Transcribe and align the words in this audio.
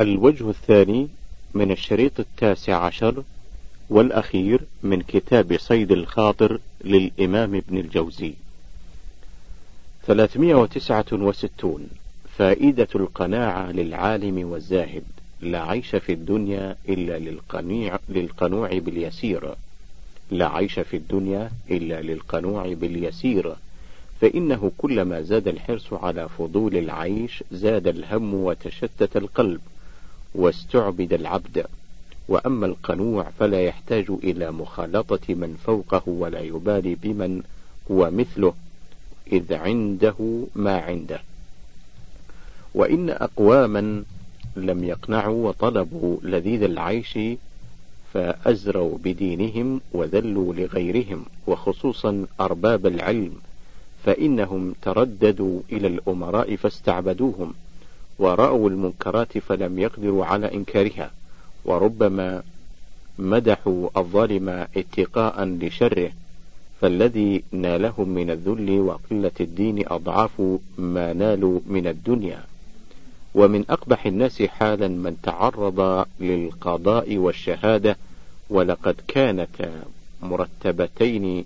الوجه 0.00 0.50
الثاني 0.50 1.08
من 1.54 1.70
الشريط 1.70 2.20
التاسع 2.20 2.76
عشر 2.76 3.22
والأخير 3.90 4.60
من 4.82 5.02
كتاب 5.02 5.56
صيد 5.58 5.92
الخاطر 5.92 6.60
للإمام 6.84 7.54
ابن 7.54 7.78
الجوزي. 7.78 8.32
369 10.06 11.88
فائدة 12.36 12.88
القناعة 12.94 13.72
للعالم 13.72 14.50
والزاهد. 14.50 15.04
لا 15.40 15.62
عيش 15.62 15.96
في 15.96 16.12
الدنيا 16.12 16.76
إلا 16.88 17.18
للقنيع 17.18 17.98
للقنوع 18.08 18.78
باليسير. 18.78 19.54
لا 20.30 20.48
عيش 20.48 20.78
في 20.78 20.96
الدنيا 20.96 21.50
إلا 21.70 22.02
للقنوع 22.02 22.72
باليسير. 22.72 23.54
فإنه 24.20 24.72
كلما 24.78 25.22
زاد 25.22 25.48
الحرص 25.48 25.92
على 25.92 26.28
فضول 26.28 26.76
العيش 26.76 27.44
زاد 27.52 27.86
الهم 27.86 28.34
وتشتت 28.34 29.16
القلب. 29.16 29.60
واستعبد 30.34 31.12
العبد 31.12 31.66
وأما 32.28 32.66
القنوع 32.66 33.30
فلا 33.38 33.60
يحتاج 33.60 34.10
إلى 34.10 34.50
مخالطة 34.50 35.34
من 35.34 35.56
فوقه 35.64 36.02
ولا 36.06 36.40
يبالي 36.40 36.94
بمن 36.94 37.42
هو 37.90 38.10
مثله 38.10 38.54
إذ 39.32 39.54
عنده 39.54 40.46
ما 40.54 40.78
عنده. 40.78 41.20
وإن 42.74 43.10
أقواما 43.10 44.04
لم 44.56 44.84
يقنعوا 44.84 45.48
وطلبوا 45.48 46.16
لذيذ 46.22 46.62
العيش 46.62 47.18
فأزروا 48.12 48.98
بدينهم 49.04 49.80
وذلوا 49.92 50.54
لغيرهم 50.54 51.24
وخصوصا 51.46 52.26
أرباب 52.40 52.86
العلم 52.86 53.32
فإنهم 54.04 54.74
ترددوا 54.82 55.60
إلى 55.72 55.86
الأمراء 55.86 56.56
فاستعبدوهم. 56.56 57.54
ورأوا 58.18 58.70
المنكرات 58.70 59.38
فلم 59.38 59.78
يقدروا 59.78 60.24
على 60.24 60.54
إنكارها 60.54 61.10
وربما 61.64 62.42
مدحوا 63.18 63.88
الظالم 63.96 64.66
اتقاء 64.76 65.44
لشره 65.44 66.12
فالذي 66.80 67.42
نالهم 67.52 68.08
من 68.08 68.30
الذل 68.30 68.80
وقلة 68.80 69.30
الدين 69.40 69.84
أضعاف 69.88 70.42
ما 70.78 71.12
نالوا 71.12 71.60
من 71.66 71.86
الدنيا. 71.86 72.44
ومن 73.34 73.64
أقبح 73.70 74.06
الناس 74.06 74.42
حالا 74.42 74.88
من 74.88 75.16
تعرض 75.22 76.06
للقضاء 76.20 77.16
والشهادة 77.16 77.96
ولقد 78.50 78.96
كانتا 79.08 79.82
مرتبتين 80.22 81.44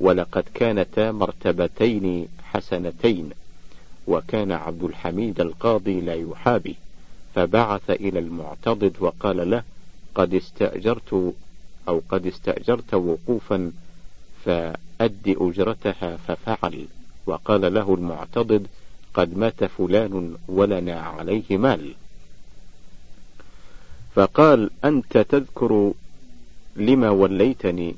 ولقد 0.00 0.44
كانتا 0.54 1.12
مرتبتين 1.12 2.28
حسنتين. 2.42 3.30
وكان 4.06 4.52
عبد 4.52 4.82
الحميد 4.82 5.40
القاضي 5.40 6.00
لا 6.00 6.14
يحابي 6.14 6.76
فبعث 7.34 7.90
إلى 7.90 8.18
المعتضد 8.18 8.96
وقال 9.00 9.50
له 9.50 9.62
قد 10.14 10.34
استأجرت 10.34 11.34
أو 11.88 12.02
قد 12.08 12.26
استأجرت 12.26 12.94
وقوفا 12.94 13.72
فأد 14.44 15.36
أجرتها 15.40 16.16
ففعل. 16.16 16.86
وقال 17.26 17.74
له 17.74 17.94
المعتضد 17.94 18.66
قد 19.14 19.38
مات 19.38 19.64
فلان 19.64 20.36
ولنا 20.48 21.00
عليه 21.00 21.56
مال. 21.56 21.94
فقال 24.14 24.70
أنت 24.84 25.18
تذكر 25.18 25.92
لما 26.76 27.10
وليتني؟ 27.10 27.96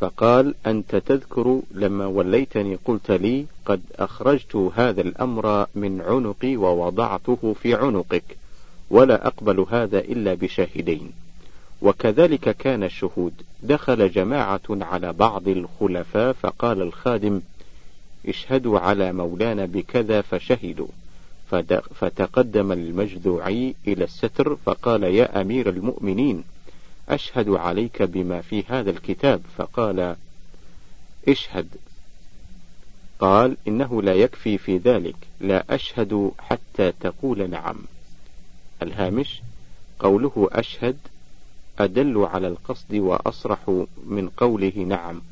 فقال 0.00 0.54
أنت 0.66 0.96
تذكر 0.96 1.60
لما 1.70 2.06
وليتني 2.06 2.78
قلت 2.84 3.10
لي 3.10 3.46
قد 3.66 3.80
أخرجت 3.98 4.56
هذا 4.56 5.00
الأمر 5.00 5.66
من 5.74 6.00
عنقي 6.00 6.56
ووضعته 6.56 7.56
في 7.62 7.74
عنقك 7.74 8.24
ولا 8.90 9.26
أقبل 9.26 9.66
هذا 9.70 9.98
إلا 9.98 10.34
بشاهدين. 10.34 11.12
وكذلك 11.82 12.56
كان 12.56 12.82
الشهود. 12.84 13.32
دخل 13.62 14.10
جماعة 14.10 14.60
على 14.70 15.12
بعض 15.12 15.48
الخلفاء 15.48 16.32
فقال 16.32 16.82
الخادم 16.82 17.40
اشهدوا 18.28 18.78
على 18.78 19.12
مولانا 19.12 19.66
بكذا 19.66 20.20
فشهدوا. 20.20 20.88
فتقدم 21.94 22.72
المجذوعي 22.72 23.74
إلى 23.86 24.04
الستر 24.04 24.56
فقال 24.66 25.02
يا 25.02 25.40
أمير 25.40 25.68
المؤمنين 25.68 26.44
أشهد 27.08 27.48
عليك 27.48 28.02
بما 28.02 28.40
في 28.40 28.64
هذا 28.68 28.90
الكتاب. 28.90 29.42
فقال 29.56 30.16
اشهد. 31.28 31.68
قال 33.18 33.56
إنه 33.68 34.02
لا 34.02 34.14
يكفي 34.14 34.58
في 34.58 34.78
ذلك. 34.78 35.16
لا 35.40 35.74
أشهد 35.74 36.30
حتى 36.38 36.92
تقول 36.92 37.50
نعم. 37.50 37.76
الهامش 38.82 39.42
قوله 39.98 40.48
أشهد 40.52 40.98
أدل 41.78 42.28
على 42.32 42.48
القصد 42.48 42.94
وأصرح 42.94 43.84
من 44.06 44.28
قوله 44.36 44.72
نعم. 44.88 45.22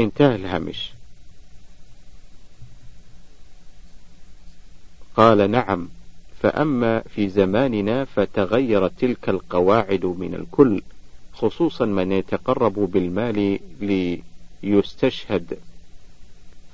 انتهى 0.00 0.34
الهامش. 0.34 0.92
قال 5.16 5.50
نعم. 5.50 5.88
فأما 6.42 7.00
في 7.00 7.28
زماننا 7.28 8.04
فتغيرت 8.04 8.92
تلك 8.98 9.28
القواعد 9.28 10.04
من 10.04 10.34
الكل 10.34 10.82
خصوصا 11.32 11.84
من 11.84 12.12
يتقرب 12.12 12.74
بالمال 12.74 13.58
ليستشهد 14.62 15.58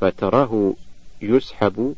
فتراه 0.01 0.75
يسحب 1.23 1.95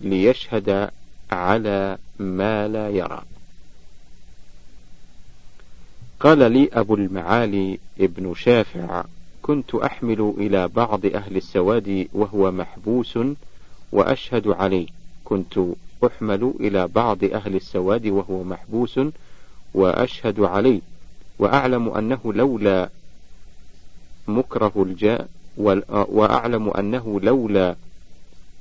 ليشهد 0.00 0.90
على 1.30 1.98
ما 2.18 2.68
لا 2.68 2.88
يرى. 2.88 3.22
قال 6.20 6.52
لي 6.52 6.68
أبو 6.72 6.94
المعالي 6.94 7.78
ابن 8.00 8.34
شافع 8.34 9.04
كنت 9.42 9.74
أحمل 9.74 10.34
إلى 10.38 10.68
بعض 10.68 11.06
أهل 11.06 11.36
السواد 11.36 12.08
وهو 12.12 12.50
محبوس 12.50 13.18
وأشهد 13.92 14.48
عليه 14.48 14.86
كنت 15.24 15.60
أحمل 16.06 16.54
إلى 16.60 16.88
بعض 16.88 17.24
أهل 17.24 17.56
السواد 17.56 18.06
وهو 18.06 18.44
محبوس 18.44 19.00
وأشهد 19.74 20.40
عليه 20.40 20.80
وأعلم 21.38 21.88
أنه 21.88 22.20
لولا 22.24 22.90
مكره 24.28 24.72
الجاء 24.76 25.28
وأعلم 25.88 26.70
أنه 26.70 27.20
لولا 27.20 27.76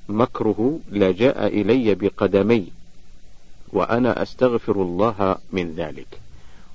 مكره 0.10 0.80
لجاء 0.92 1.48
إلي 1.48 1.96
بقدمي 1.96 2.68
وأنا 3.74 4.22
أستغفر 4.22 4.82
الله 4.82 5.36
من 5.52 5.74
ذلك. 5.76 6.20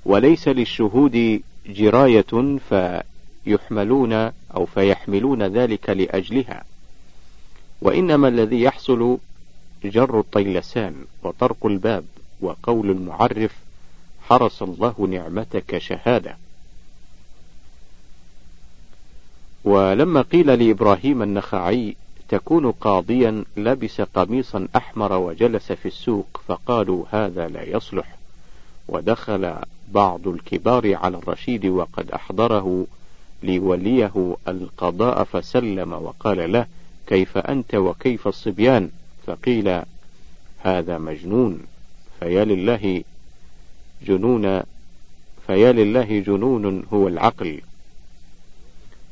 وليس 0.05 0.47
للشهود 0.47 1.41
جراية 1.67 2.57
فيحملون 2.69 4.13
أو 4.55 4.65
فيحملون 4.65 5.43
ذلك 5.43 5.89
لأجلها 5.89 6.63
وإنما 7.81 8.27
الذي 8.27 8.61
يحصل 8.61 9.17
جر 9.89 10.19
الطيلسان 10.19 10.95
وطرق 11.23 11.65
الباب 11.65 12.05
وقول 12.41 12.89
المعرف 12.89 13.55
حرس 14.21 14.61
الله 14.61 15.07
نعمتك 15.09 15.77
شهادة. 15.77 16.37
ولما 19.63 20.21
قيل 20.21 20.67
لإبراهيم 20.67 21.21
النخعي 21.21 21.95
تكون 22.29 22.71
قاضيا 22.71 23.43
لبس 23.57 24.01
قميصا 24.01 24.67
أحمر 24.75 25.13
وجلس 25.13 25.71
في 25.71 25.87
السوق 25.87 26.41
فقالوا 26.47 27.05
هذا 27.11 27.47
لا 27.47 27.63
يصلح. 27.63 28.15
ودخل 28.87 29.55
بعض 29.91 30.27
الكبار 30.27 30.95
على 30.95 31.17
الرشيد 31.17 31.65
وقد 31.65 32.11
أحضره 32.11 32.87
لوليه 33.43 34.35
القضاء 34.47 35.23
فسلم 35.23 35.93
وقال 35.93 36.51
له 36.51 36.65
كيف 37.07 37.37
أنت 37.37 37.75
وكيف 37.75 38.27
الصبيان؟ 38.27 38.89
فقيل 39.25 39.81
هذا 40.59 40.97
مجنون 40.97 41.59
فيا 42.19 42.45
لله 42.45 43.03
جنون 44.07 44.61
فيا 45.47 45.71
لله 45.71 46.19
جنون 46.19 46.83
هو 46.93 47.07
العقل. 47.07 47.61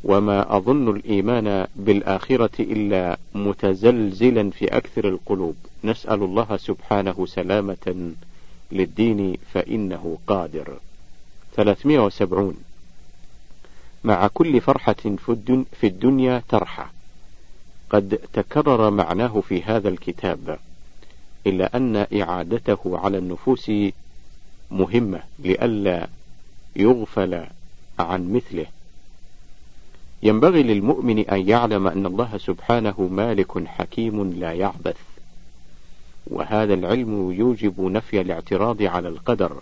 وما 0.03 0.57
أظن 0.57 0.89
الإيمان 0.95 1.67
بالآخرة 1.75 2.51
إلا 2.59 3.17
متزلزلا 3.35 4.49
في 4.49 4.77
أكثر 4.77 5.09
القلوب. 5.09 5.55
نسأل 5.83 6.23
الله 6.23 6.57
سبحانه 6.57 7.25
سلامة 7.25 8.11
للدين 8.71 9.37
فإنه 9.53 10.17
قادر. 10.27 10.77
370 11.55 12.55
مع 14.03 14.27
كل 14.27 14.61
فرحة 14.61 15.15
في 15.79 15.87
الدنيا 15.87 16.43
ترحى. 16.49 16.85
قد 17.93 18.19
تكرر 18.33 18.89
معناه 18.89 19.41
في 19.41 19.63
هذا 19.63 19.89
الكتاب 19.89 20.59
إلا 21.47 21.77
أن 21.77 21.95
إعادته 22.21 22.79
على 22.85 23.17
النفوس 23.17 23.71
مهمة 24.71 25.23
لئلا 25.39 26.07
يغفل 26.75 27.45
عن 27.99 28.33
مثله. 28.33 28.65
ينبغي 30.23 30.63
للمؤمن 30.63 31.19
أن 31.19 31.49
يعلم 31.49 31.87
أن 31.87 32.05
الله 32.05 32.37
سبحانه 32.37 33.09
مالك 33.11 33.67
حكيم 33.67 34.33
لا 34.33 34.53
يعبث 34.53 34.97
وهذا 36.27 36.73
العلم 36.73 37.31
يوجب 37.31 37.81
نفي 37.81 38.21
الاعتراض 38.21 38.81
على 38.81 39.07
القدر 39.07 39.61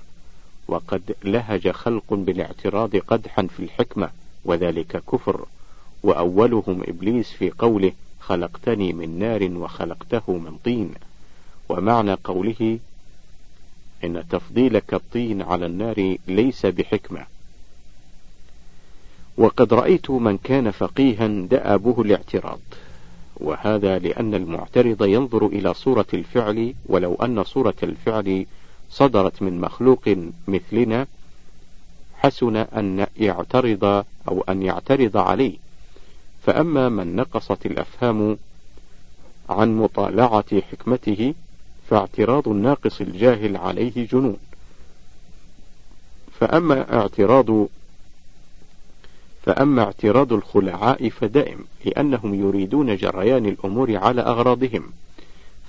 وقد 0.67 1.15
لهج 1.23 1.71
خلق 1.71 2.13
بالاعتراض 2.13 2.95
قدحا 2.95 3.47
في 3.57 3.63
الحكمة 3.63 4.09
وذلك 4.45 5.03
كفر 5.11 5.45
وأولهم 6.03 6.83
إبليس 6.87 7.31
في 7.31 7.49
قوله 7.49 7.91
خلقتني 8.21 8.93
من 8.93 9.19
نار 9.19 9.51
وخلقته 9.51 10.33
من 10.33 10.57
طين. 10.63 10.93
ومعنى 11.69 12.13
قوله 12.13 12.79
إن 14.03 14.23
تفضيلك 14.29 14.93
الطين 14.93 15.41
على 15.41 15.65
النار 15.65 16.15
ليس 16.27 16.65
بحكمة. 16.65 17.25
وقد 19.37 19.73
رأيت 19.73 20.11
من 20.11 20.37
كان 20.37 20.71
فقيها 20.71 21.27
دأبه 21.27 22.01
الاعتراض. 22.01 22.59
وهذا 23.35 23.99
لأن 23.99 24.33
المعترض 24.35 25.03
ينظر 25.03 25.45
إلى 25.45 25.73
صورة 25.73 26.05
الفعل 26.13 26.73
ولو 26.85 27.15
أن 27.15 27.43
صورة 27.43 27.75
الفعل 27.83 28.45
صدرت 28.89 29.41
من 29.41 29.61
مخلوق 29.61 30.15
مثلنا 30.47 31.07
حسن 32.17 32.55
أن 32.55 33.07
يعترض 33.17 34.05
أو 34.27 34.41
أن 34.49 34.63
يعترض 34.63 35.17
عليه. 35.17 35.57
فأما 36.45 36.89
من 36.89 37.15
نقصت 37.15 37.65
الأفهام 37.65 38.37
عن 39.49 39.77
مطالعة 39.77 40.61
حكمته 40.61 41.33
فاعتراض 41.89 42.47
الناقص 42.47 43.01
الجاهل 43.01 43.57
عليه 43.57 44.07
جنون. 44.07 44.37
فأما 46.39 46.93
اعتراض 46.99 47.67
فأما 49.43 49.83
اعتراض 49.83 50.33
الخلعاء 50.33 51.09
فدائم 51.09 51.65
لأنهم 51.85 52.33
يريدون 52.33 52.95
جريان 52.95 53.45
الأمور 53.45 53.97
على 53.97 54.21
أغراضهم. 54.21 54.91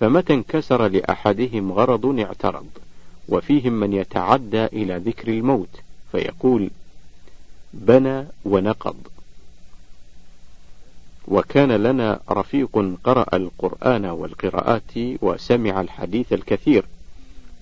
فمتى 0.01 0.35
انكسر 0.35 0.89
لأحدهم 0.89 1.73
غرض 1.73 2.19
اعترض 2.19 2.67
وفيهم 3.29 3.73
من 3.73 3.93
يتعدى 3.93 4.65
إلى 4.65 4.97
ذكر 4.97 5.29
الموت 5.29 5.81
فيقول 6.13 6.71
بنى 7.73 8.25
ونقض 8.45 8.97
وكان 11.29 11.73
لنا 11.73 12.21
رفيق 12.31 12.97
قرأ 13.05 13.37
القرآن 13.37 14.05
والقراءات 14.05 14.93
وسمع 15.23 15.81
الحديث 15.81 16.33
الكثير 16.33 16.85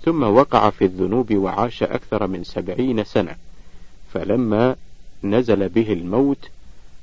ثم 0.04 0.22
وقع 0.22 0.70
في 0.70 0.84
الذنوب 0.84 1.34
وعاش 1.34 1.82
أكثر 1.82 2.26
من 2.26 2.44
سبعين 2.44 3.04
سنة. 3.04 3.36
فلما 4.12 4.76
نزل 5.24 5.68
به 5.68 5.92
الموت 5.92 6.48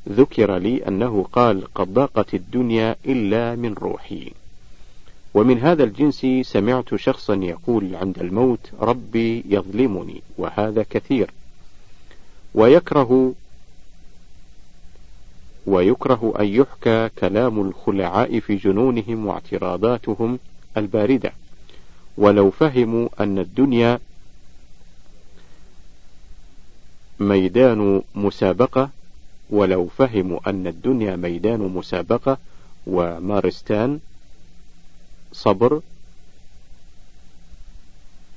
ذكر 0.10 0.58
لي 0.58 0.88
أنه 0.88 1.26
قال 1.34 1.74
قد 1.74 1.94
ضاقت 1.94 2.34
الدنيا 2.34 2.96
إلا 3.06 3.56
من 3.56 3.74
روحي. 3.74 4.32
ومن 5.34 5.60
هذا 5.60 5.84
الجنس 5.84 6.26
سمعت 6.42 6.96
شخصا 6.96 7.36
يقول 7.36 7.96
عند 7.96 8.20
الموت 8.20 8.72
ربي 8.80 9.44
يظلمني. 9.50 10.22
وهذا 10.38 10.86
كثير. 10.90 11.32
ويكره 12.54 13.34
ويكره 15.68 16.34
أن 16.40 16.46
يحكى 16.46 17.10
كلام 17.20 17.62
الخلعاء 17.62 18.40
في 18.40 18.56
جنونهم 18.56 19.26
واعتراضاتهم 19.26 20.40
الباردة. 20.78 21.34
ولو 22.18 22.52
فهموا 22.52 23.10
أن 23.20 23.40
الدنيا 23.40 24.00
ميدان 27.20 28.02
مسابقة 28.16 28.90
ولو 29.50 29.88
فهموا 29.88 30.50
أن 30.50 30.68
الدنيا 30.68 31.16
ميدان 31.16 31.60
مسابقة 31.60 32.38
ومارستان 32.88 34.00
صبر 35.32 35.82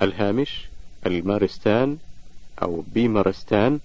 الهامش 0.01 0.67
المارستان 1.05 1.97
أو 2.61 2.83
بيمارستان 2.93 3.79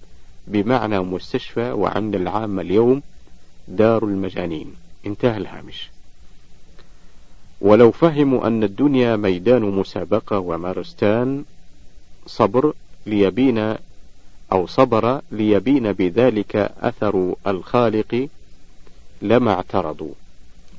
بمعنى 0.47 0.99
مستشفى 0.99 1.71
وعند 1.71 2.15
العامة 2.15 2.61
اليوم 2.61 3.01
دار 3.67 4.03
المجانين 4.03 4.75
انتهى 5.05 5.37
الهامش. 5.37 5.89
ولو 7.61 7.91
فهموا 7.91 8.47
أن 8.47 8.63
الدنيا 8.63 9.15
ميدان 9.15 9.61
مسابقة 9.61 10.39
ومارستان 10.39 11.43
صبر 12.25 12.73
ليبين 13.05 13.75
أو 14.51 14.67
صبر 14.67 15.21
ليبين 15.31 15.93
بذلك 15.93 16.55
أثر 16.81 17.35
الخالق 17.47 18.27
لما 19.21 19.51
اعترضوا. 19.51 20.13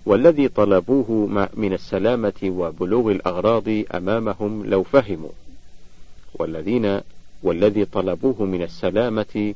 والذي 0.06 0.48
طلبوه 0.48 1.48
من 1.54 1.72
السلامة 1.72 2.40
وبلوغ 2.44 3.10
الأغراض 3.10 3.68
أمامهم 3.94 4.66
لو 4.66 4.82
فهموا. 4.82 5.30
والذين 6.34 7.00
والذي 7.42 7.84
طلبوه 7.84 8.44
من 8.44 8.62
السلامة 8.62 9.54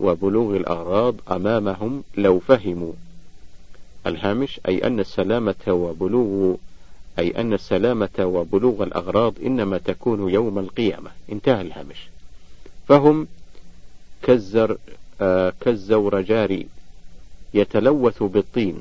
وبلوغ 0.00 0.56
الأغراض 0.56 1.14
أمامهم 1.30 2.02
لو 2.16 2.38
فهموا. 2.38 2.92
الهامش 4.06 4.60
أي 4.68 4.86
أن 4.86 5.00
السلامة 5.00 5.54
وبلوغ 5.68 6.56
أي 7.18 7.40
أن 7.40 7.52
السلامة 7.52 8.08
وبلوغ 8.20 8.82
الأغراض 8.82 9.34
إنما 9.46 9.78
تكون 9.78 10.30
يوم 10.30 10.58
القيامة. 10.58 11.10
انتهى 11.32 11.60
الهامش. 11.60 12.08
فهم 12.88 13.26
كالزر 14.22 14.78
آه 15.20 15.52
كالزورجار 15.60 16.62
يتلوث 17.54 18.22
بالطين. 18.22 18.80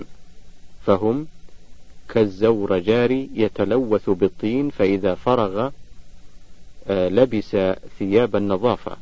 فهم 0.85 1.27
كالزورجار 2.09 3.11
يتلوث 3.11 4.09
بالطين 4.09 4.69
فإذا 4.69 5.15
فرغ 5.15 5.69
آه 6.87 7.09
لبس 7.09 7.57
ثياب 7.99 8.35
النظافة. 8.35 8.97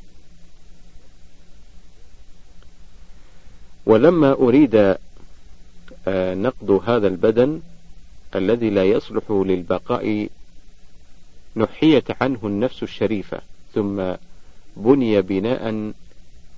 ولما 3.91 4.31
أريد 4.33 4.75
آه 6.07 6.35
نقض 6.35 6.71
هذا 6.89 7.07
البدن 7.07 7.61
الذي 8.35 8.69
لا 8.69 8.83
يصلح 8.83 9.23
للبقاء 9.31 10.29
نحيت 11.55 12.23
عنه 12.23 12.39
النفس 12.43 12.83
الشريفة 12.83 13.41
ثم 13.73 14.13
بني 14.77 15.21
بناء 15.21 15.91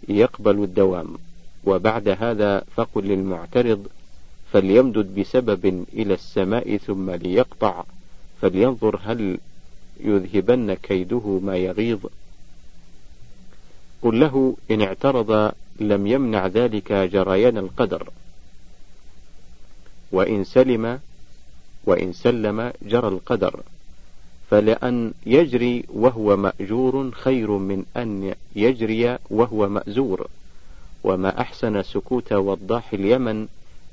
يقبل 0.10 0.64
الدوام. 0.64 1.18
وبعد 1.66 2.08
هذا 2.10 2.64
فقل 2.76 3.04
للمعترض 3.04 3.88
فليمدد 4.52 5.20
بسبب 5.20 5.86
إلى 5.94 6.14
السماء 6.14 6.78
ثم 6.78 7.12
ليقطع 7.12 7.84
فلينظر 8.42 9.00
هل 9.04 9.38
يذهبن 10.00 10.74
كيده 10.74 11.40
ما 11.44 11.58
يغيظ. 11.58 12.00
قل 14.02 14.20
له 14.20 14.56
إن 14.72 14.82
اعترض 14.82 15.52
لم 15.80 16.08
يمنع 16.08 16.48
ذلك 16.48 16.94
جريان 16.94 17.58
القدر. 17.58 18.10
وإن 20.12 20.44
سلم 20.44 21.00
وإن 21.86 22.13
سلم 22.13 22.72
جرى 22.82 23.08
القدر. 23.08 23.60
فلأن 24.50 25.13
يجري 25.25 25.86
وهو 25.89 26.38
مأجور 26.38 27.12
خير 27.12 27.51
من 27.51 27.86
أن 27.98 28.36
يجري 28.56 29.18
وهو 29.30 29.70
مأزور. 29.70 30.27
وما 31.03 31.42
أحسن 31.42 31.84
سكوت 31.84 32.34
وضاح 32.34 32.94
اليمن 32.94 33.48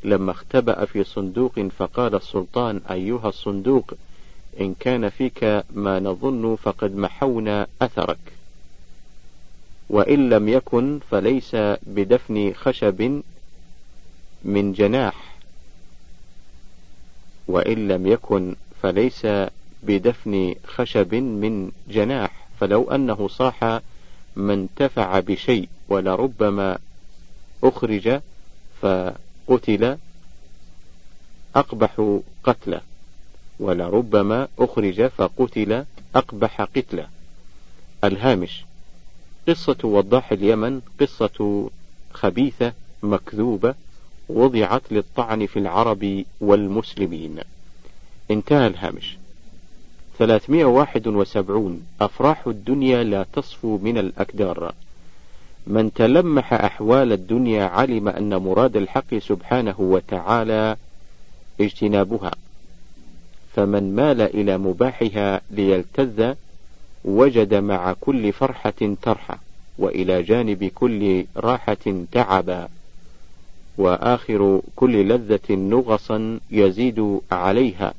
لما 0.05 0.31
اختبأ 0.31 0.85
في 0.85 1.05
صندوق 1.05 1.61
فقال 1.61 2.15
السلطان 2.15 2.81
أيها 2.91 3.29
الصندوق 3.29 3.95
إن 4.61 4.75
كان 4.81 5.09
فيك 5.09 5.65
ما 5.75 6.01
نظن 6.01 6.57
فقد 6.57 6.97
محونا 6.97 7.67
أثرك. 7.83 8.19
وإن 9.91 10.31
لم 10.31 10.49
يكن 10.49 11.01
فليس 11.11 11.57
بدفن 11.83 12.53
خشب 12.55 13.23
من 14.45 14.73
جناح. 14.73 15.35
وإن 17.49 17.89
لم 17.89 18.07
يكن 18.07 18.57
فليس 18.83 19.27
بدفن 19.83 20.55
خشب 20.67 21.15
من 21.15 21.71
جناح. 21.89 22.47
فلو 22.61 22.91
أنه 22.91 23.29
صاح 23.29 23.81
ما 24.37 24.55
انتفع 24.55 25.21
بشيء 25.21 25.69
ولربما 25.89 26.79
أخرج 27.65 28.21
فقتل 28.81 29.99
أقبح 31.57 32.21
قتله. 32.45 32.81
ولربما 33.61 34.49
أخرج 34.59 35.07
فقتل 35.07 35.85
أقبح 36.15 36.63
قتله. 36.63 37.09
الهامش. 38.05 38.70
قصة 39.51 39.77
وضاح 39.85 40.33
اليمن 40.33 40.81
قصة 41.01 41.71
خبيثة 42.13 42.73
مكذوبة 43.03 43.75
وضعت 44.29 44.83
للطعن 44.91 45.47
في 45.47 45.59
العرب 45.59 46.25
والمسلمين. 46.41 47.39
انتهى 48.31 48.67
الهامش. 48.67 49.19
371 50.19 51.83
أفراح 52.01 52.47
الدنيا 52.47 53.05
لا 53.05 53.27
تصفو 53.33 53.79
من 53.79 53.99
الأكدار 53.99 54.75
من 55.67 55.93
تلمح 55.93 56.53
أحوال 56.53 57.13
الدنيا 57.13 57.65
علم 57.65 58.09
أن 58.09 58.37
مراد 58.37 58.77
الحق 58.77 59.15
سبحانه 59.15 59.75
وتعالى 59.79 60.77
اجتنابها. 61.61 62.31
فمن 63.55 63.97
مال 63.97 64.21
إلى 64.21 64.59
مباحها 64.59 65.41
ليلتذ 65.51 66.35
وجد 67.05 67.55
مع 67.55 67.93
كل 68.01 68.33
فرحة 68.33 68.95
ترحى 69.03 69.37
وإلى 69.79 70.23
جانب 70.23 70.65
كل 70.65 71.25
راحة 71.37 72.05
تعبا. 72.13 72.69
وآخر 73.79 74.63
كل 74.77 75.09
لذة 75.09 75.55
نغصا 75.55 76.41
يزيد 76.51 77.21
عليها. 77.33 77.95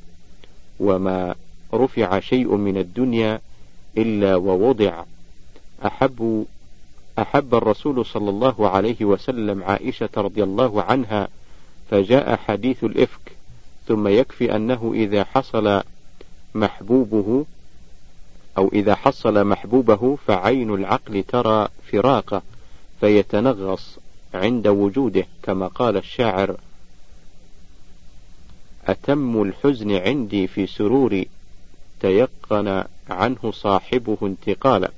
وما 0.80 1.34
رفع 1.74 2.20
شيء 2.20 2.56
من 2.56 2.76
الدنيا 2.76 3.40
إلا 3.98 4.36
ووضع. 4.36 5.04
أحب 5.86 6.46
أحب 7.18 7.54
الرسول 7.54 8.06
صلى 8.06 8.30
الله 8.30 8.68
عليه 8.68 9.04
وسلم 9.04 9.64
عائشة 9.64 10.08
رضي 10.16 10.42
الله 10.42 10.82
عنها 10.82 11.28
فجاء 11.90 12.36
حديث 12.36 12.84
الإفك 12.84 13.32
ثم 13.88 14.08
يكفي 14.08 14.56
أنه 14.56 14.92
إذا 14.94 15.24
حصل 15.24 15.82
محبوبه 16.54 17.44
أو 18.58 18.70
إذا 18.72 18.94
حصل 18.94 19.46
محبوبه 19.46 20.16
فعين 20.26 20.74
العقل 20.74 21.22
ترى 21.22 21.68
فراقه 21.92 22.42
فيتنغص 23.00 23.98
عند 24.34 24.66
وجوده 24.66 25.26
كما 25.42 25.66
قال 25.66 25.96
الشاعر 25.96 26.56
أتم 28.86 29.42
الحزن 29.42 29.90
عندي 29.90 30.46
في 30.46 30.66
سرور 30.66 31.24
تيقن 32.00 32.84
عنه 33.10 33.50
صاحبه 33.50 34.16
انتقالا. 34.22 34.90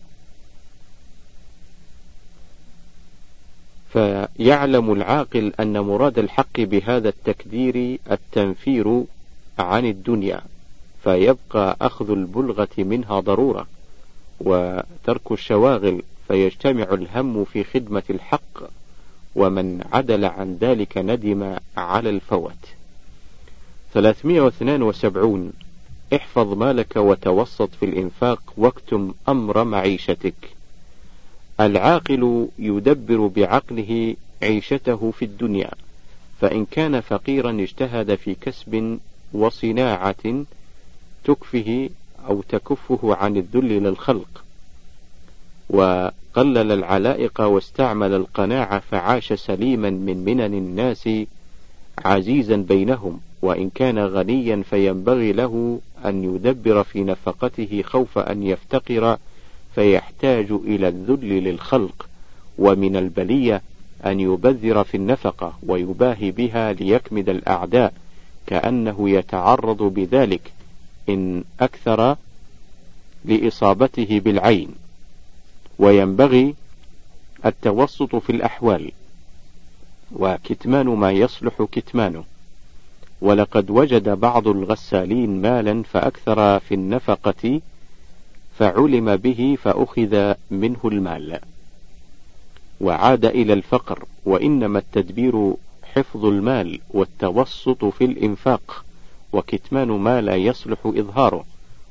فيعلم 3.92 4.92
العاقل 4.92 5.52
أن 5.60 5.80
مراد 5.80 6.18
الحق 6.18 6.60
بهذا 6.60 7.08
التكدير 7.08 7.98
التنفير 8.10 9.04
عن 9.58 9.84
الدنيا. 9.84 10.42
فيبقى 11.04 11.76
أخذ 11.80 12.10
البلغة 12.10 12.68
منها 12.78 13.20
ضرورة 13.20 13.66
وترك 14.40 15.32
الشواغل 15.32 16.02
فيجتمع 16.28 16.82
الهم 16.82 17.44
في 17.44 17.64
خدمة 17.64 18.02
الحق 18.10 18.62
ومن 19.34 19.84
عدل 19.92 20.24
عن 20.24 20.58
ذلك 20.60 20.98
ندم 20.98 21.56
على 21.76 22.10
الفوت 22.10 22.52
372 23.94 25.52
احفظ 26.14 26.52
مالك 26.52 26.96
وتوسط 26.96 27.70
في 27.80 27.84
الإنفاق 27.84 28.40
واكتم 28.56 29.14
أمر 29.28 29.64
معيشتك. 29.64 30.34
العاقل 31.60 32.48
يدبر 32.58 33.26
بعقله 33.26 34.16
عيشته 34.42 35.10
في 35.10 35.24
الدنيا 35.24 35.70
فإن 36.40 36.64
كان 36.64 37.00
فقيرا 37.00 37.50
اجتهد 37.50 38.14
في 38.14 38.34
كسب 38.34 38.98
وصناعة 39.32 40.44
تكفه 41.24 41.90
أو 42.28 42.42
تكفه 42.42 43.14
عن 43.14 43.36
الذل 43.36 43.68
للخلق 43.68 44.44
وقلل 45.70 46.72
العلائق 46.72 47.40
واستعمل 47.40 48.14
القناعة 48.14 48.78
فعاش 48.78 49.32
سليما 49.32 49.90
من 49.90 50.24
منن 50.24 50.54
الناس 50.54 51.08
عزيزا 51.98 52.56
بينهم 52.56 53.20
وإن 53.42 53.70
كان 53.70 53.98
غنيا 53.98 54.62
فينبغي 54.70 55.32
له 55.32 55.80
أن 56.04 56.24
يدبر 56.24 56.82
في 56.82 57.04
نفقته 57.04 57.82
خوف 57.82 58.18
أن 58.18 58.42
يفتقر 58.42 59.16
فيحتاج 59.74 60.50
إلى 60.50 60.88
الذل 60.88 61.44
للخلق 61.44 62.08
ومن 62.58 62.96
البلية 62.96 63.62
أن 64.06 64.20
يبذر 64.20 64.84
في 64.84 64.96
النفقة 64.96 65.58
ويباهي 65.66 66.30
بها 66.30 66.72
ليكمد 66.72 67.28
الأعداء 67.28 67.92
كأنه 68.46 69.10
يتعرض 69.10 69.82
بذلك. 69.82 70.52
إن 71.08 71.44
أكثر 71.60 72.16
لإصابته 73.24 74.20
بالعين 74.20 74.68
وينبغي 75.78 76.54
التوسط 77.46 78.16
في 78.16 78.30
الأحوال 78.30 78.92
وكتمان 80.12 80.86
ما 80.86 81.12
يصلح 81.12 81.66
كتمانه. 81.72 82.24
ولقد 83.20 83.70
وجد 83.70 84.08
بعض 84.08 84.48
الغسالين 84.48 85.42
مالا 85.42 85.82
فأكثر 85.82 86.60
في 86.60 86.74
النفقة 86.74 87.60
فعلم 88.58 89.16
به 89.16 89.58
فأخذ 89.62 90.34
منه 90.50 90.78
المال. 90.84 91.40
وعاد 92.80 93.24
إلى 93.24 93.52
الفقر 93.52 94.04
وإنما 94.24 94.78
التدبير 94.78 95.54
حفظ 95.82 96.24
المال 96.24 96.80
والتوسط 96.90 97.84
في 97.84 98.04
الإنفاق. 98.04 98.83
وكتمان 99.34 99.88
ما 99.88 100.20
لا 100.20 100.36
يصلح 100.36 100.78
إظهاره. 100.86 101.44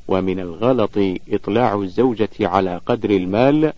ومن 0.08 0.40
الغلط 0.40 0.98
إطلاع 1.30 1.76
الزوجة 1.76 2.30
على 2.40 2.82
قدر 2.86 3.10
المال 3.10 3.74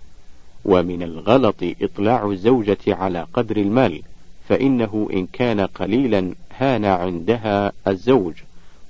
ومن 0.66 1.04
الغلط 1.04 1.56
إطلاع 1.82 2.26
الزوجة 2.26 2.78
على 2.88 3.28
قدر 3.34 3.58
المال 3.58 4.02
فإنه 4.50 5.10
إن 5.14 5.28
كان 5.34 5.60
قليلا 5.62 6.34
هان 6.58 6.86
عندها 6.86 7.72
الزوج 7.88 8.34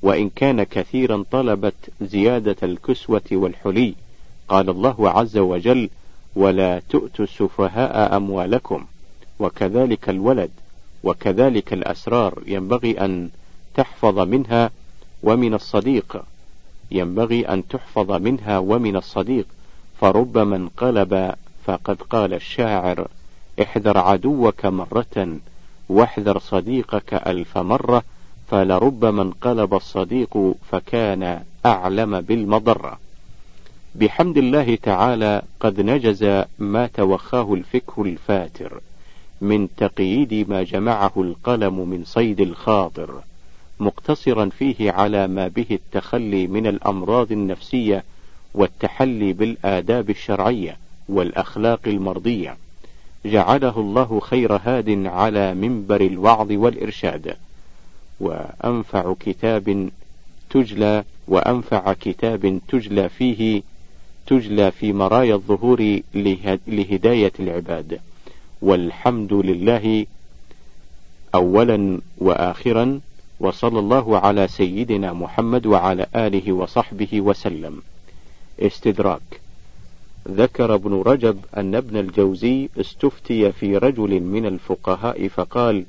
وإن 0.02 0.30
كان 0.30 0.64
كثيرا 0.64 1.24
طلبت 1.32 1.90
زيادة 2.02 2.56
الكسوة 2.64 3.22
والحلي. 3.32 3.94
قال 4.48 4.70
الله 4.70 5.10
عز 5.10 5.38
وجل 5.38 5.90
ولا 6.36 6.82
تؤتوا 6.90 7.26
السفهاء 7.26 8.18
أموالكم 8.18 8.86
وكذلك 9.40 10.10
الولد 10.10 10.52
وكذلك 11.04 11.74
الأسرار. 11.74 12.44
ينبغي 12.48 13.00
أن 13.06 13.30
تحفظ 13.76 14.20
منها 14.20 14.72
ومن 15.24 15.54
الصديق. 15.54 16.24
ينبغي 16.92 17.50
أن 17.50 17.68
تحفظ 17.68 18.12
منها 18.12 18.58
ومن 18.58 18.96
الصديق. 18.96 19.46
فربما 20.02 20.56
انقلب 20.56 21.34
فقد 21.66 22.02
قال 22.02 22.34
الشاعر 22.34 23.08
احذر 23.62 23.98
عدوك 23.98 24.66
مرة 24.66 25.38
واحذر 25.90 26.40
صديقك 26.40 27.14
ألف 27.14 27.58
مرة. 27.58 28.04
فلربما 28.52 29.22
انقلب 29.22 29.74
الصديق 29.74 30.56
فكان 30.72 31.44
أعلم 31.66 32.22
بالمضرة. 32.22 33.00
بحمد 33.96 34.38
الله 34.38 34.76
تعالى 34.76 35.42
قد 35.60 35.82
نجز 35.82 36.44
ما 36.60 36.88
توخاه 36.88 37.54
الفكه 37.54 38.02
الفاتر 38.04 38.82
من 39.42 39.68
تقييد 39.78 40.50
ما 40.50 40.64
جمعه 40.64 41.12
القلم 41.18 41.90
من 41.90 42.04
صيد 42.06 42.42
الخاطر. 42.42 43.22
مقتصرا 43.80 44.50
فيه 44.50 44.92
على 44.92 45.28
ما 45.28 45.48
به 45.48 45.66
التخلي 45.72 46.48
من 46.48 46.68
الأمراض 46.68 47.32
النفسية 47.32 48.04
والتحلي 48.54 49.34
بالآداب 49.34 50.10
الشرعية 50.10 50.78
والأخلاق 51.10 51.80
المرضية. 51.88 52.58
جعله 53.26 53.80
الله 53.80 54.20
خير 54.20 54.56
هاد 54.56 55.06
على 55.06 55.54
منبر 55.54 56.02
الوعظ 56.02 56.52
والإرشاد. 56.52 57.36
وأنفع 58.20 59.14
كتاب 59.20 59.90
تجلى 60.50 61.04
وأنفع 61.28 61.94
كتاب 61.94 62.60
تجلى 62.68 63.10
فيه 63.10 63.62
تجلى 64.28 64.72
في 64.72 64.94
مرايا 64.94 65.36
الظهور 65.36 66.00
لهداية 66.68 67.34
العباد. 67.40 68.00
والحمد 68.62 69.34
لله 69.34 70.06
أولا 71.36 72.00
وآخرا 72.18 73.00
وصلى 73.40 73.80
الله 73.80 74.18
على 74.20 74.48
سيدنا 74.48 75.14
محمد 75.14 75.66
وعلى 75.66 76.06
آله 76.16 76.52
وصحبه 76.52 77.22
وسلم. 77.22 77.82
استدراك. 78.60 79.42
ذكر 80.30 80.76
ابن 80.76 81.02
رجب 81.02 81.40
أن 81.58 81.76
ابن 81.76 81.98
الجوزي 81.98 82.70
استفتي 82.78 83.52
في 83.52 83.78
رجل 83.78 84.20
من 84.20 84.46
الفقهاء 84.46 85.28
فقال 85.28 85.86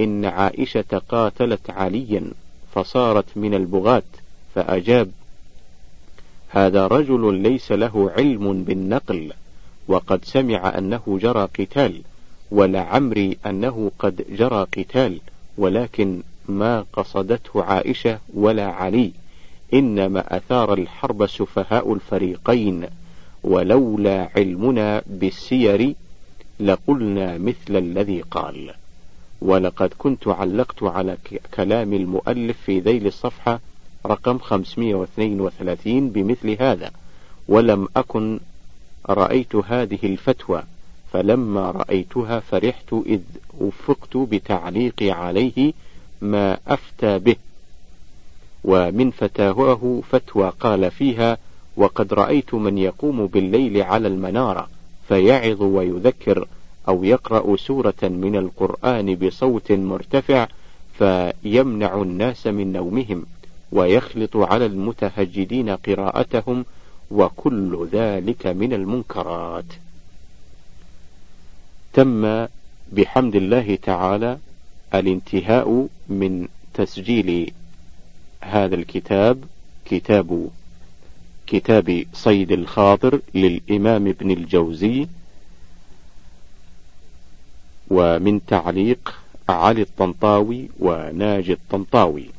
إن 0.00 0.24
عائشة 0.24 1.02
قاتلت 1.08 1.70
عليا 1.70 2.30
فصارت 2.74 3.24
من 3.36 3.54
البغاة 3.54 4.02
فأجاب 4.54 5.10
هذا 6.48 6.86
رجل 6.86 7.34
ليس 7.34 7.72
له 7.72 8.10
علم 8.16 8.62
بالنقل 8.64 9.32
وقد 9.88 10.24
سمع 10.24 10.78
أنه 10.78 11.18
جرى 11.22 11.48
قتال 11.58 12.02
ولعمري 12.50 13.38
أنه 13.46 13.90
قد 13.98 14.24
جرى 14.30 14.66
قتال 14.76 15.20
ولكن 15.58 16.22
ما 16.48 16.84
قصدته 16.92 17.62
عائشة 17.62 18.18
ولا 18.34 18.66
علي 18.66 19.12
إنما 19.74 20.36
أثار 20.36 20.74
الحرب 20.74 21.26
سفهاء 21.26 21.92
الفريقين 21.94 22.86
ولولا 23.42 24.28
علمنا 24.36 25.02
بالسير 25.06 25.94
لقلنا 26.60 27.38
مثل 27.38 27.76
الذي 27.76 28.20
قال. 28.20 28.74
ولقد 29.40 29.92
كنت 29.98 30.28
علقت 30.28 30.82
على 30.82 31.16
كلام 31.54 31.92
المؤلف 31.92 32.56
في 32.66 32.80
ذيل 32.80 33.06
الصفحة 33.06 33.60
رقم 34.06 34.38
532 34.38 36.10
بمثل 36.10 36.56
هذا 36.62 36.90
ولم 37.48 37.88
أكن 37.96 38.40
رأيت 39.08 39.56
هذه 39.56 39.98
الفتوى 40.02 40.62
فلما 41.12 41.70
رأيتها 41.70 42.40
فرحت 42.40 42.92
إذ 43.06 43.20
وفقت 43.60 44.16
بتعليقي 44.16 45.10
عليه 45.10 45.72
ما 46.22 46.58
أفتى 46.66 47.18
به. 47.18 47.36
ومن 48.64 49.10
فتاواه 49.10 50.00
فتوى 50.10 50.52
قال 50.60 50.90
فيها 50.90 51.38
وقد 51.76 52.14
رأيت 52.14 52.54
من 52.54 52.78
يقوم 52.78 53.26
بالليل 53.26 53.82
على 53.82 54.08
المنارة 54.08 54.68
فيعظ 55.08 55.62
ويذكر 55.62 56.46
أو 56.88 57.04
يقرأ 57.04 57.56
سورة 57.56 58.02
من 58.02 58.36
القرآن 58.36 59.14
بصوت 59.14 59.72
مرتفع 59.72 60.48
فيمنع 60.98 62.02
الناس 62.02 62.46
من 62.46 62.72
نومهم 62.72 63.26
ويخلط 63.72 64.36
على 64.36 64.66
المتهجدين 64.66 65.70
قراءتهم 65.70 66.64
وكل 67.10 67.88
ذلك 67.92 68.46
من 68.46 68.72
المنكرات. 68.72 69.64
تم 71.92 72.46
بحمد 72.92 73.34
الله 73.34 73.78
تعالى 73.82 74.38
الانتهاء 74.94 75.88
من 76.08 76.48
تسجيل 76.74 77.52
هذا 78.40 78.74
الكتاب 78.74 79.44
كتاب 79.84 80.48
كتاب 81.46 82.04
صيد 82.12 82.52
الخاطر 82.52 83.20
للإمام 83.34 84.06
ابن 84.06 84.30
الجوزي 84.30 85.06
ومن 87.90 88.46
تعليق 88.46 89.14
علي 89.48 89.82
الطنطاوي 89.82 90.68
وناجي 90.80 91.52
الطنطاوي. 91.52 92.30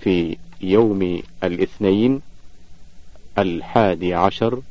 في 0.00 0.36
يوم 0.60 1.22
الاثنين 1.44 2.20
الحادي 3.38 4.14
عشر 4.14 4.62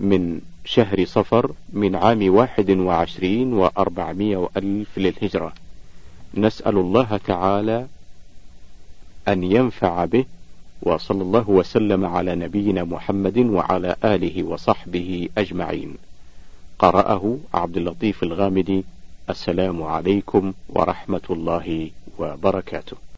من 0.00 0.40
شهر 0.64 1.04
صفر 1.04 1.52
من 1.72 1.96
عام 1.96 2.34
واحد 2.34 2.70
وعشرين 2.70 3.52
وأربعمائة 3.52 4.36
وألف 4.36 4.98
للهجرة. 4.98 5.52
نسأل 6.34 6.76
الله 6.78 7.20
تعالى 7.26 7.86
أن 9.28 9.44
ينفع 9.44 10.04
به 10.04 10.24
وصلى 10.82 11.22
الله 11.22 11.50
وسلم 11.50 12.04
على 12.04 12.34
نبينا 12.34 12.84
محمد 12.84 13.38
وعلى 13.38 13.96
آله 14.04 14.42
وصحبه 14.42 15.28
أجمعين. 15.38 15.96
قرأه 16.78 17.38
عبد 17.54 17.76
اللطيف 17.76 18.22
الغامدي. 18.22 18.84
السلام 19.30 19.82
عليكم 19.82 20.52
ورحمة 20.68 21.26
الله 21.30 21.90
وبركاته. 22.18 22.96